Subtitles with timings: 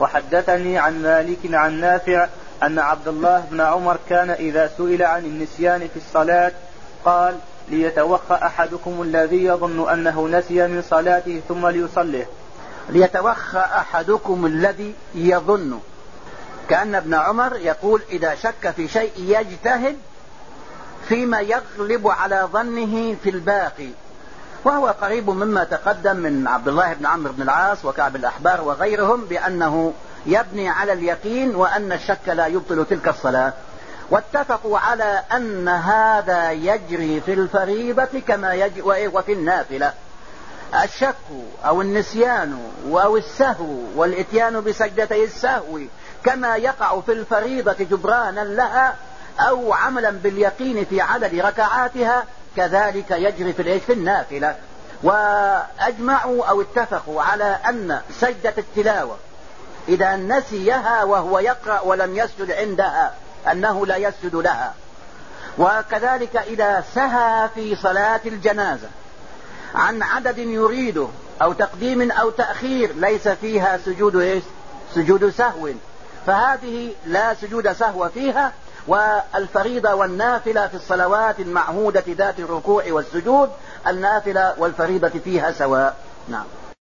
[0.00, 2.28] وحدثني عن مالك عن نافع
[2.62, 6.52] أن عبد الله بن عمر كان إذا سئل عن النسيان في الصلاة
[7.04, 12.26] قال ليتوخى أحدكم الذي يظن أنه نسي من صلاته ثم ليصليه
[12.88, 15.80] ليتوخى أحدكم الذي يظن.
[16.68, 19.96] كأن ابن عمر يقول إذا شك في شيء يجتهد
[21.08, 23.88] فيما يغلب على ظنه في الباقي.
[24.64, 29.92] وهو قريب مما تقدم من عبد الله بن عمرو بن العاص وكعب الأحبار وغيرهم بأنه
[30.26, 33.52] يبني على اليقين وأن الشك لا يبطل تلك الصلاة.
[34.10, 39.92] واتفقوا على أن هذا يجري في الفريضة كما يجري وفي النافلة.
[40.84, 41.14] الشك
[41.66, 45.80] أو النسيان أو السهو والإتيان بسجدتي السهو
[46.24, 48.94] كما يقع في الفريضة جبرانا لها
[49.40, 52.24] أو عملا باليقين في عدد ركعاتها
[52.58, 54.56] كذلك يجري في الإيش في النافلة.
[55.02, 59.16] وأجمعوا أو اتفقوا على أن سجدة التلاوة
[59.88, 63.14] إذا نسيها وهو يقرأ ولم يسجد عندها
[63.52, 64.74] أنه لا يسجد لها.
[65.58, 68.88] وكذلك إذا سهى في صلاة الجنازة
[69.74, 71.08] عن عدد يريده
[71.42, 74.44] أو تقديم أو تأخير ليس فيها سجود إيش؟
[74.94, 75.68] سجود سهو.
[76.26, 78.52] فهذه لا سجود سهو فيها
[78.88, 83.50] والفريضة والنافلة في الصلوات المعهودة ذات الركوع والسجود
[83.86, 85.96] النافلة والفريضة فيها سواء.
[86.28, 86.44] نعم.